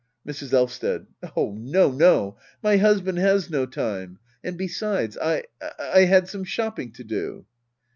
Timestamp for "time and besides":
3.67-5.15